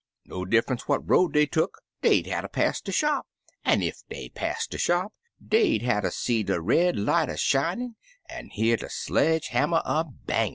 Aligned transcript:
No 0.25 0.45
diffunce 0.45 0.87
what 0.87 1.07
road 1.07 1.33
dey 1.33 1.45
tuck 1.45 1.79
dey'd 2.01 2.25
hatter 2.25 2.47
pass 2.47 2.81
de 2.81 2.91
shop, 2.91 3.27
an' 3.63 3.83
ef 3.83 4.01
dey 4.09 4.29
pass 4.29 4.65
de 4.65 4.79
shop 4.79 5.13
dey'd 5.47 5.83
hatter 5.83 6.09
see 6.09 6.41
de 6.41 6.59
red 6.59 6.97
light 6.97 7.29
a 7.29 7.37
shinin' 7.37 7.97
an' 8.27 8.49
hear 8.49 8.77
de 8.77 8.89
sledge 8.89 9.49
hammer 9.49 9.83
a 9.85 10.03
bangin'. 10.03 10.49